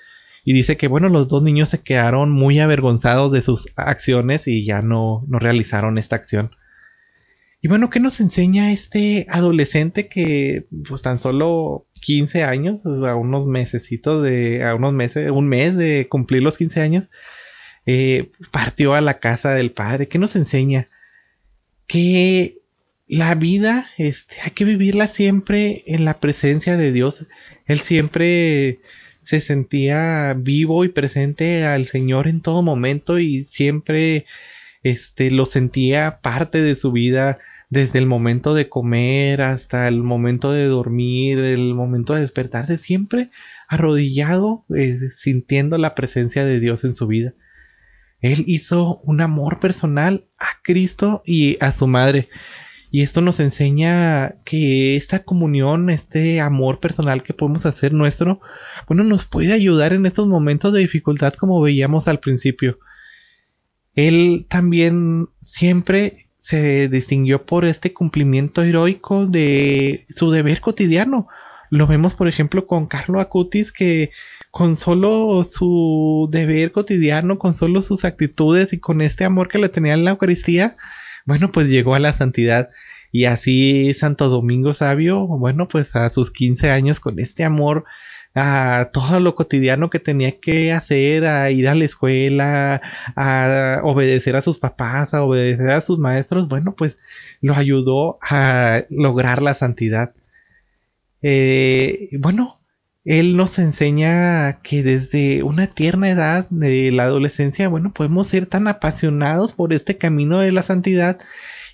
Y 0.48 0.54
dice 0.54 0.78
que, 0.78 0.88
bueno, 0.88 1.10
los 1.10 1.28
dos 1.28 1.42
niños 1.42 1.68
se 1.68 1.82
quedaron 1.82 2.30
muy 2.30 2.58
avergonzados 2.58 3.30
de 3.30 3.42
sus 3.42 3.68
acciones 3.76 4.48
y 4.48 4.64
ya 4.64 4.80
no, 4.80 5.26
no 5.28 5.38
realizaron 5.38 5.98
esta 5.98 6.16
acción. 6.16 6.52
Y 7.60 7.68
bueno, 7.68 7.90
¿qué 7.90 8.00
nos 8.00 8.18
enseña 8.18 8.72
este 8.72 9.26
adolescente 9.28 10.08
que, 10.08 10.64
pues 10.88 11.02
tan 11.02 11.20
solo 11.20 11.86
15 12.00 12.44
años, 12.44 12.80
a 12.86 13.14
unos 13.14 13.46
mesecitos 13.46 14.24
de, 14.24 14.64
a 14.64 14.74
unos 14.74 14.94
meses, 14.94 15.30
un 15.30 15.48
mes 15.48 15.76
de 15.76 16.08
cumplir 16.08 16.42
los 16.42 16.56
15 16.56 16.80
años, 16.80 17.10
eh, 17.84 18.30
partió 18.50 18.94
a 18.94 19.02
la 19.02 19.18
casa 19.18 19.52
del 19.52 19.72
padre? 19.72 20.08
¿Qué 20.08 20.18
nos 20.18 20.34
enseña? 20.34 20.88
Que 21.86 22.62
la 23.06 23.34
vida, 23.34 23.90
este, 23.98 24.36
hay 24.42 24.52
que 24.52 24.64
vivirla 24.64 25.08
siempre 25.08 25.84
en 25.86 26.06
la 26.06 26.20
presencia 26.20 26.78
de 26.78 26.90
Dios. 26.90 27.26
Él 27.66 27.80
siempre 27.80 28.80
se 29.28 29.42
sentía 29.42 30.34
vivo 30.38 30.86
y 30.86 30.88
presente 30.88 31.66
al 31.66 31.84
Señor 31.84 32.28
en 32.28 32.40
todo 32.40 32.62
momento 32.62 33.18
y 33.18 33.44
siempre 33.44 34.24
este 34.82 35.30
lo 35.30 35.44
sentía 35.44 36.20
parte 36.22 36.62
de 36.62 36.74
su 36.76 36.92
vida 36.92 37.38
desde 37.68 37.98
el 37.98 38.06
momento 38.06 38.54
de 38.54 38.70
comer 38.70 39.42
hasta 39.42 39.86
el 39.86 40.02
momento 40.02 40.50
de 40.50 40.64
dormir, 40.64 41.40
el 41.40 41.74
momento 41.74 42.14
de 42.14 42.22
despertarse, 42.22 42.78
siempre 42.78 43.28
arrodillado, 43.68 44.64
eh, 44.74 44.96
sintiendo 45.14 45.76
la 45.76 45.94
presencia 45.94 46.46
de 46.46 46.58
Dios 46.58 46.84
en 46.84 46.94
su 46.94 47.06
vida. 47.06 47.34
Él 48.20 48.44
hizo 48.46 49.02
un 49.04 49.20
amor 49.20 49.60
personal 49.60 50.24
a 50.38 50.62
Cristo 50.62 51.22
y 51.26 51.58
a 51.60 51.72
su 51.72 51.86
madre. 51.86 52.30
Y 52.90 53.02
esto 53.02 53.20
nos 53.20 53.38
enseña 53.40 54.38
que 54.44 54.96
esta 54.96 55.22
comunión, 55.22 55.90
este 55.90 56.40
amor 56.40 56.80
personal 56.80 57.22
que 57.22 57.34
podemos 57.34 57.66
hacer 57.66 57.92
nuestro, 57.92 58.40
bueno, 58.86 59.04
nos 59.04 59.26
puede 59.26 59.52
ayudar 59.52 59.92
en 59.92 60.06
estos 60.06 60.26
momentos 60.26 60.72
de 60.72 60.80
dificultad 60.80 61.34
como 61.34 61.60
veíamos 61.60 62.08
al 62.08 62.20
principio. 62.20 62.78
Él 63.94 64.46
también 64.48 65.28
siempre 65.42 66.28
se 66.38 66.88
distinguió 66.88 67.44
por 67.44 67.66
este 67.66 67.92
cumplimiento 67.92 68.62
heroico 68.62 69.26
de 69.26 70.06
su 70.14 70.30
deber 70.30 70.60
cotidiano. 70.60 71.28
Lo 71.70 71.86
vemos, 71.86 72.14
por 72.14 72.28
ejemplo, 72.28 72.66
con 72.66 72.86
Carlo 72.86 73.20
Acutis, 73.20 73.70
que 73.70 74.12
con 74.50 74.76
solo 74.76 75.44
su 75.44 76.28
deber 76.32 76.72
cotidiano, 76.72 77.36
con 77.36 77.52
solo 77.52 77.82
sus 77.82 78.06
actitudes 78.06 78.72
y 78.72 78.78
con 78.78 79.02
este 79.02 79.24
amor 79.24 79.48
que 79.48 79.58
le 79.58 79.68
tenía 79.68 79.92
en 79.92 80.04
la 80.04 80.12
Eucaristía, 80.12 80.78
bueno, 81.28 81.50
pues 81.52 81.68
llegó 81.68 81.94
a 81.94 81.98
la 81.98 82.14
santidad. 82.14 82.70
Y 83.12 83.26
así 83.26 83.92
Santo 83.92 84.30
Domingo 84.30 84.72
Sabio, 84.72 85.26
bueno, 85.26 85.68
pues 85.68 85.94
a 85.94 86.08
sus 86.08 86.30
15 86.30 86.70
años 86.70 87.00
con 87.00 87.18
este 87.20 87.44
amor 87.44 87.84
a 88.34 88.88
todo 88.94 89.20
lo 89.20 89.34
cotidiano 89.34 89.90
que 89.90 90.00
tenía 90.00 90.40
que 90.40 90.72
hacer, 90.72 91.26
a 91.26 91.50
ir 91.50 91.68
a 91.68 91.74
la 91.74 91.84
escuela, 91.84 92.80
a 93.14 93.80
obedecer 93.84 94.36
a 94.36 94.42
sus 94.42 94.58
papás, 94.58 95.12
a 95.12 95.22
obedecer 95.22 95.68
a 95.70 95.82
sus 95.82 95.98
maestros, 95.98 96.48
bueno, 96.48 96.72
pues 96.76 96.98
lo 97.42 97.54
ayudó 97.54 98.18
a 98.22 98.84
lograr 98.88 99.42
la 99.42 99.52
santidad. 99.52 100.14
Eh, 101.20 102.08
bueno, 102.18 102.57
él 103.04 103.36
nos 103.36 103.58
enseña 103.58 104.58
que 104.62 104.82
desde 104.82 105.42
una 105.42 105.66
tierna 105.66 106.10
edad 106.10 106.46
de 106.50 106.90
la 106.90 107.04
adolescencia, 107.04 107.68
bueno, 107.68 107.92
podemos 107.92 108.28
ser 108.28 108.46
tan 108.46 108.68
apasionados 108.68 109.54
por 109.54 109.72
este 109.72 109.96
camino 109.96 110.40
de 110.40 110.52
la 110.52 110.62
santidad 110.62 111.18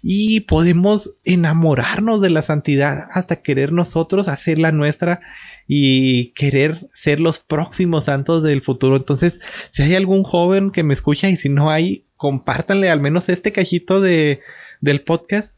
y 0.02 0.40
podemos 0.40 1.16
enamorarnos 1.24 2.20
de 2.20 2.28
la 2.28 2.42
santidad 2.42 3.08
hasta 3.10 3.42
querer 3.42 3.72
nosotros 3.72 4.28
hacerla 4.28 4.70
nuestra 4.70 5.22
y 5.66 6.32
querer 6.34 6.90
ser 6.92 7.20
los 7.20 7.38
próximos 7.38 8.04
santos 8.04 8.42
del 8.42 8.60
futuro. 8.60 8.96
Entonces, 8.96 9.40
si 9.70 9.82
hay 9.82 9.94
algún 9.94 10.22
joven 10.22 10.70
que 10.70 10.82
me 10.82 10.92
escucha 10.92 11.30
y 11.30 11.36
si 11.36 11.48
no 11.48 11.70
hay, 11.70 12.06
compártanle 12.16 12.90
al 12.90 13.00
menos 13.00 13.30
este 13.30 13.50
cajito 13.50 14.02
de, 14.02 14.40
del 14.82 15.00
podcast. 15.00 15.56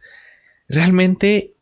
Realmente 0.69 1.56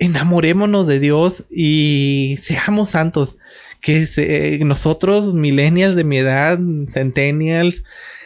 enamorémonos 0.00 0.88
de 0.88 0.98
Dios 0.98 1.44
y 1.48 2.38
seamos 2.42 2.90
santos. 2.90 3.36
Que 3.80 4.60
nosotros, 4.62 5.32
millennials 5.32 5.94
de 5.94 6.04
mi 6.04 6.18
edad, 6.18 6.58
centennials, 6.90 7.84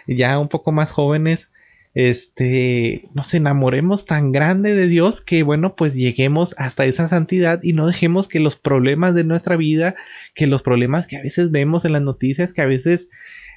ya 0.08 0.38
un 0.40 0.48
poco 0.48 0.72
más 0.72 0.90
jóvenes, 0.90 1.50
este, 1.94 3.08
nos 3.14 3.34
enamoremos 3.34 4.04
tan 4.04 4.32
grande 4.32 4.74
de 4.74 4.88
Dios 4.88 5.20
que, 5.20 5.44
bueno, 5.44 5.74
pues 5.76 5.94
lleguemos 5.94 6.56
hasta 6.58 6.86
esa 6.86 7.08
santidad 7.08 7.60
y 7.62 7.72
no 7.72 7.86
dejemos 7.86 8.26
que 8.26 8.40
los 8.40 8.56
problemas 8.56 9.14
de 9.14 9.22
nuestra 9.22 9.56
vida, 9.56 9.94
que 10.34 10.48
los 10.48 10.62
problemas 10.62 11.06
que 11.06 11.18
a 11.18 11.22
veces 11.22 11.52
vemos 11.52 11.84
en 11.84 11.92
las 11.92 12.02
noticias, 12.02 12.52
que 12.52 12.62
a 12.62 12.66
veces 12.66 13.10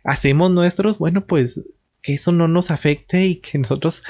hacemos 0.04 0.52
nuestros, 0.52 1.00
bueno, 1.00 1.26
pues 1.26 1.66
que 2.04 2.14
eso 2.14 2.32
no 2.32 2.48
nos 2.48 2.70
afecte 2.70 3.26
y 3.26 3.38
que 3.38 3.58
nosotros 3.58 4.04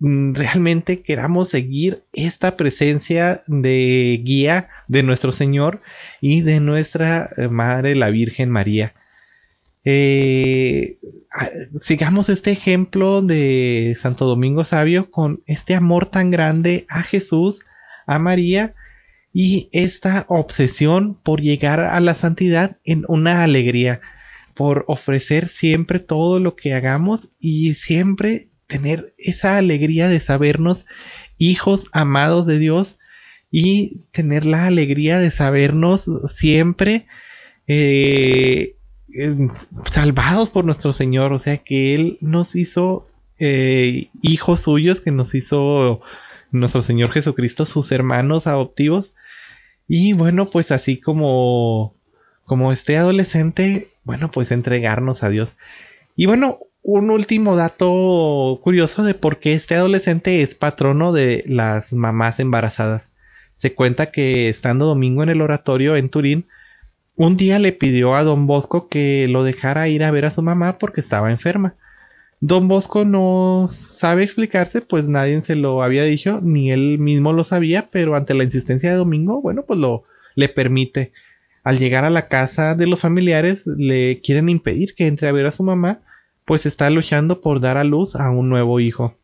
realmente 0.00 1.02
queramos 1.02 1.50
seguir 1.50 2.04
esta 2.12 2.56
presencia 2.56 3.42
de 3.46 4.20
guía 4.24 4.68
de 4.88 5.02
nuestro 5.02 5.32
Señor 5.32 5.82
y 6.20 6.40
de 6.40 6.60
nuestra 6.60 7.30
eh, 7.36 7.48
Madre 7.48 7.94
la 7.94 8.10
Virgen 8.10 8.50
María. 8.50 8.94
Eh, 9.84 10.98
sigamos 11.76 12.28
este 12.28 12.50
ejemplo 12.50 13.22
de 13.22 13.96
Santo 14.00 14.26
Domingo 14.26 14.64
Sabio 14.64 15.10
con 15.10 15.42
este 15.46 15.74
amor 15.74 16.06
tan 16.06 16.30
grande 16.30 16.86
a 16.88 17.02
Jesús, 17.02 17.64
a 18.06 18.18
María 18.18 18.74
y 19.32 19.68
esta 19.72 20.24
obsesión 20.28 21.16
por 21.22 21.40
llegar 21.40 21.80
a 21.80 22.00
la 22.00 22.14
santidad 22.14 22.78
en 22.84 23.04
una 23.08 23.44
alegría, 23.44 24.00
por 24.54 24.84
ofrecer 24.88 25.48
siempre 25.48 25.98
todo 25.98 26.40
lo 26.40 26.56
que 26.56 26.74
hagamos 26.74 27.28
y 27.38 27.74
siempre 27.74 28.49
tener 28.70 29.12
esa 29.18 29.58
alegría 29.58 30.08
de 30.08 30.20
sabernos 30.20 30.86
hijos 31.36 31.88
amados 31.92 32.46
de 32.46 32.58
Dios 32.58 32.98
y 33.50 34.04
tener 34.12 34.46
la 34.46 34.66
alegría 34.66 35.18
de 35.18 35.30
sabernos 35.30 36.08
siempre 36.28 37.06
eh, 37.66 38.76
salvados 39.92 40.50
por 40.50 40.64
nuestro 40.64 40.92
Señor, 40.92 41.32
o 41.32 41.38
sea 41.38 41.58
que 41.58 41.94
Él 41.94 42.16
nos 42.20 42.54
hizo 42.54 43.08
eh, 43.38 44.08
hijos 44.22 44.60
suyos, 44.60 45.00
que 45.00 45.10
nos 45.10 45.34
hizo 45.34 46.00
nuestro 46.52 46.80
Señor 46.80 47.10
Jesucristo, 47.10 47.66
sus 47.66 47.90
hermanos 47.90 48.46
adoptivos. 48.46 49.12
Y 49.88 50.12
bueno, 50.12 50.46
pues 50.46 50.70
así 50.70 51.00
como, 51.00 51.96
como 52.44 52.70
este 52.70 52.96
adolescente, 52.96 53.88
bueno, 54.04 54.30
pues 54.30 54.52
entregarnos 54.52 55.24
a 55.24 55.28
Dios. 55.28 55.56
Y 56.14 56.26
bueno, 56.26 56.60
un 56.82 57.10
último 57.10 57.56
dato 57.56 58.60
curioso 58.62 59.02
de 59.04 59.14
por 59.14 59.38
qué 59.38 59.52
este 59.52 59.74
adolescente 59.74 60.42
es 60.42 60.54
patrono 60.54 61.12
de 61.12 61.44
las 61.46 61.92
mamás 61.92 62.40
embarazadas. 62.40 63.10
Se 63.56 63.74
cuenta 63.74 64.10
que 64.10 64.48
estando 64.48 64.86
domingo 64.86 65.22
en 65.22 65.28
el 65.28 65.42
oratorio 65.42 65.96
en 65.96 66.08
Turín, 66.08 66.46
un 67.16 67.36
día 67.36 67.58
le 67.58 67.72
pidió 67.72 68.14
a 68.14 68.24
don 68.24 68.46
Bosco 68.46 68.88
que 68.88 69.28
lo 69.28 69.44
dejara 69.44 69.88
ir 69.88 70.02
a 70.04 70.10
ver 70.10 70.24
a 70.24 70.30
su 70.30 70.42
mamá 70.42 70.78
porque 70.78 71.00
estaba 71.00 71.30
enferma. 71.30 71.74
Don 72.40 72.68
Bosco 72.68 73.04
no 73.04 73.68
sabe 73.70 74.22
explicarse, 74.22 74.80
pues 74.80 75.04
nadie 75.04 75.42
se 75.42 75.56
lo 75.56 75.82
había 75.82 76.04
dicho, 76.04 76.40
ni 76.42 76.72
él 76.72 76.98
mismo 76.98 77.34
lo 77.34 77.44
sabía, 77.44 77.90
pero 77.90 78.16
ante 78.16 78.32
la 78.32 78.44
insistencia 78.44 78.90
de 78.90 78.96
Domingo, 78.96 79.42
bueno, 79.42 79.64
pues 79.66 79.78
lo 79.78 80.04
le 80.34 80.48
permite. 80.48 81.12
Al 81.62 81.78
llegar 81.78 82.06
a 82.06 82.10
la 82.10 82.28
casa 82.28 82.74
de 82.74 82.86
los 82.86 83.00
familiares, 83.00 83.66
le 83.66 84.22
quieren 84.22 84.48
impedir 84.48 84.94
que 84.94 85.06
entre 85.06 85.28
a 85.28 85.32
ver 85.32 85.46
a 85.46 85.50
su 85.50 85.62
mamá, 85.62 86.00
pues 86.50 86.66
está 86.66 86.90
luchando 86.90 87.40
por 87.40 87.60
dar 87.60 87.76
a 87.76 87.84
luz 87.84 88.16
a 88.16 88.28
un 88.30 88.48
nuevo 88.48 88.80
hijo. 88.80 89.16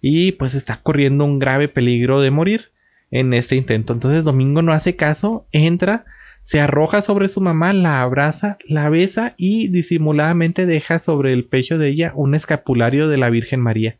Y 0.00 0.32
pues 0.32 0.54
está 0.54 0.80
corriendo 0.82 1.26
un 1.26 1.38
grave 1.38 1.68
peligro 1.68 2.22
de 2.22 2.30
morir 2.30 2.72
en 3.10 3.34
este 3.34 3.54
intento. 3.54 3.92
Entonces 3.92 4.24
Domingo 4.24 4.62
no 4.62 4.72
hace 4.72 4.96
caso, 4.96 5.46
entra, 5.52 6.06
se 6.40 6.58
arroja 6.58 7.02
sobre 7.02 7.28
su 7.28 7.42
mamá, 7.42 7.74
la 7.74 8.00
abraza, 8.00 8.56
la 8.66 8.88
besa 8.88 9.34
y 9.36 9.68
disimuladamente 9.68 10.64
deja 10.64 10.98
sobre 10.98 11.34
el 11.34 11.44
pecho 11.44 11.76
de 11.76 11.88
ella 11.88 12.12
un 12.16 12.34
escapulario 12.34 13.08
de 13.08 13.18
la 13.18 13.28
Virgen 13.28 13.60
María. 13.60 13.98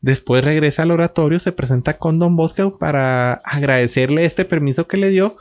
Después 0.00 0.42
regresa 0.42 0.84
al 0.84 0.92
oratorio, 0.92 1.38
se 1.38 1.52
presenta 1.52 1.98
con 1.98 2.18
Don 2.18 2.34
Bosco 2.34 2.78
para 2.78 3.34
agradecerle 3.44 4.24
este 4.24 4.46
permiso 4.46 4.88
que 4.88 4.96
le 4.96 5.10
dio 5.10 5.36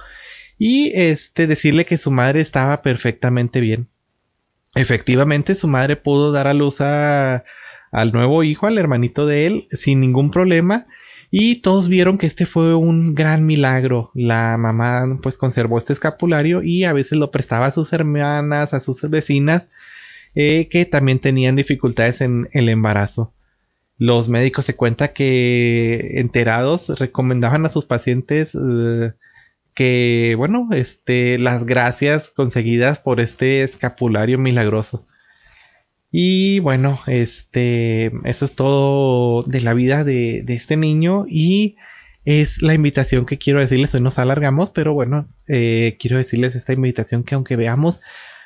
y 0.58 0.92
este 0.94 1.48
decirle 1.48 1.86
que 1.86 1.98
su 1.98 2.12
madre 2.12 2.42
estaba 2.42 2.82
perfectamente 2.82 3.62
bien. 3.62 3.88
Efectivamente, 4.76 5.56
su 5.56 5.68
madre 5.68 5.96
pudo 5.96 6.32
dar 6.32 6.48
a 6.48 6.54
luz 6.54 6.82
a, 6.82 7.44
al 7.92 8.12
nuevo 8.12 8.44
hijo, 8.44 8.68
al 8.68 8.78
hermanito 8.78 9.26
de 9.26 9.48
él, 9.48 9.68
sin 9.72 10.00
ningún 10.02 10.30
problema 10.30 10.88
y 11.38 11.56
todos 11.58 11.90
vieron 11.90 12.18
que 12.18 12.28
este 12.28 12.46
fue 12.46 12.76
un 12.76 13.14
gran 13.14 13.46
milagro. 13.46 14.10
La 14.14 14.58
mamá 14.58 15.20
pues 15.22 15.38
conservó 15.38 15.78
este 15.78 15.92
escapulario 15.92 16.64
y 16.64 16.86
a 16.86 16.94
veces 16.94 17.18
lo 17.18 17.30
prestaba 17.30 17.66
a 17.66 17.72
sus 17.72 17.92
hermanas, 17.92 18.74
a 18.74 18.80
sus 18.80 19.02
vecinas, 19.10 19.68
eh, 20.34 20.70
que 20.70 20.86
también 20.86 21.20
tenían 21.20 21.58
dificultades 21.58 22.22
en 22.22 22.48
el 22.54 22.70
embarazo. 22.70 23.34
Los 23.98 24.30
médicos 24.30 24.64
se 24.64 24.78
cuenta 24.78 25.10
que 25.10 26.20
enterados 26.22 26.88
recomendaban 27.00 27.66
a 27.66 27.70
sus 27.70 27.84
pacientes 27.84 28.52
eh, 28.56 29.12
que, 29.76 30.36
bueno, 30.38 30.70
este, 30.72 31.38
las 31.38 31.66
gracias 31.66 32.30
conseguidas 32.30 33.00
por 33.00 33.20
este 33.20 33.64
escapulario 33.64 34.40
milagroso. 34.40 35.06
Y 36.12 36.60
bueno, 36.60 37.00
este, 37.08 38.12
eso 38.24 38.46
es 38.46 38.56
todo 38.56 39.44
de 39.44 39.62
la 39.62 39.74
vida 39.74 40.06
de, 40.06 40.46
este 40.48 40.78
niño 40.78 41.26
y 41.28 41.76
es 42.24 42.62
la 42.62 42.74
invitación 42.74 43.26
que 43.26 43.38
quiero 43.38 43.60
decirles. 43.60 43.94
Hoy 43.94 44.02
nos 44.02 44.18
alargamos, 44.18 44.70
pero 44.70 44.94
bueno, 44.94 45.28
eh, 45.48 45.98
quiero 46.00 46.18
decirles 46.18 46.56
esta 46.56 46.74
invitación 46.74 47.24
que 47.24 47.36
aunque 47.36 47.58
veamos 47.58 48.00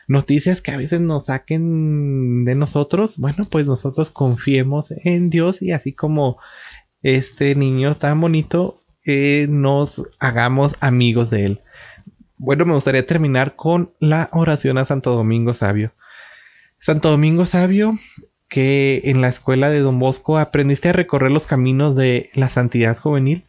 noticias 0.08 0.62
que 0.62 0.72
a 0.72 0.78
veces 0.78 1.00
nos 1.00 1.28
saquen 1.28 2.44
de 2.44 2.56
nosotros, 2.56 3.18
bueno, 3.18 3.46
pues 3.50 3.68
nosotros 3.68 4.10
confiemos 4.10 4.92
en 5.04 5.30
Dios 5.30 5.62
y 5.62 5.72
así 5.72 5.94
como 5.94 6.39
este 7.04 7.54
niño 7.54 7.94
tan 7.94 8.20
bonito, 8.20 8.79
eh, 9.06 9.48
nos 9.50 10.10
hagamos 10.20 10.76
amigos 10.80 11.30
de 11.30 11.46
él. 11.46 11.62
Bueno, 12.38 12.66
me 12.66 12.74
gustaría 12.74 13.06
terminar 13.06 13.56
con 13.56 13.94
la 14.00 14.30
oración 14.32 14.78
a 14.78 14.86
Santo 14.86 15.14
Domingo 15.14 15.54
Sabio. 15.54 15.92
Santo 16.80 17.10
Domingo 17.10 17.46
Sabio, 17.46 17.98
que 18.48 19.02
en 19.06 19.22
la 19.22 19.28
escuela 19.28 19.70
de 19.70 19.80
Don 19.80 20.00
Bosco 20.00 20.38
aprendiste 20.38 20.90
a 20.90 20.94
recorrer 20.94 21.32
los 21.32 21.46
caminos 21.46 21.96
de 21.96 22.30
la 22.34 22.48
santidad 22.48 22.98
juvenil, 22.98 23.46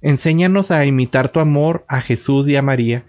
enséñanos 0.00 0.70
a 0.70 0.86
imitar 0.86 1.28
tu 1.28 1.40
amor 1.40 1.84
a 1.88 2.00
Jesús 2.00 2.48
y 2.48 2.56
a 2.56 2.62
María, 2.62 3.04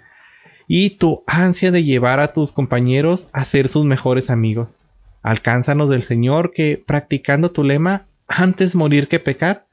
y 0.67 0.91
tu 0.91 1.23
ansia 1.27 1.71
de 1.71 1.83
llevar 1.83 2.19
a 2.19 2.33
tus 2.33 2.51
compañeros 2.51 3.27
a 3.33 3.45
ser 3.45 3.69
sus 3.69 3.85
mejores 3.85 4.29
amigos. 4.29 4.77
Alcánzanos 5.21 5.89
del 5.89 6.03
Señor 6.03 6.51
que, 6.53 6.81
practicando 6.85 7.51
tu 7.51 7.63
lema, 7.63 8.07
antes 8.27 8.75
morir 8.75 9.07
que 9.07 9.19
pecar, 9.19 9.67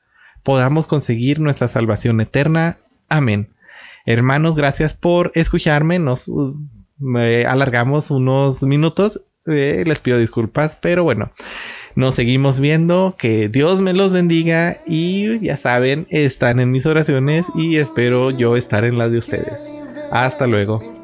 podamos 0.48 0.86
conseguir 0.86 1.40
nuestra 1.40 1.68
salvación 1.68 2.22
eterna. 2.22 2.78
Amén. 3.10 3.50
Hermanos, 4.06 4.56
gracias 4.56 4.94
por 4.94 5.30
escucharme. 5.34 5.98
Nos 5.98 6.26
uh, 6.26 6.54
alargamos 7.46 8.10
unos 8.10 8.62
minutos 8.62 9.20
eh, 9.44 9.84
les 9.86 10.00
pido 10.00 10.16
disculpas, 10.16 10.78
pero 10.80 11.04
bueno, 11.04 11.32
nos 11.96 12.14
seguimos 12.14 12.60
viendo. 12.60 13.14
Que 13.18 13.50
Dios 13.50 13.82
me 13.82 13.92
los 13.92 14.10
bendiga 14.10 14.80
y 14.86 15.38
ya 15.40 15.58
saben, 15.58 16.06
están 16.08 16.60
en 16.60 16.70
mis 16.70 16.86
oraciones 16.86 17.44
y 17.54 17.76
espero 17.76 18.30
yo 18.30 18.56
estar 18.56 18.86
en 18.86 18.96
las 18.96 19.10
de 19.10 19.18
ustedes. 19.18 19.68
Hasta 20.10 20.46
luego. 20.46 20.97